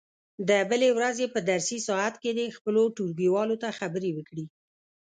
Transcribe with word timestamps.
د 0.49 0.51
بلې 0.69 0.89
ورځې 0.97 1.25
په 1.33 1.39
درسي 1.49 1.79
ساعت 1.87 2.15
کې 2.21 2.31
دې 2.37 2.47
خپلو 2.57 2.81
ټولګیوالو 2.95 3.55
ته 3.63 3.69
خبرې 3.79 4.11
وکړي. 4.13 4.45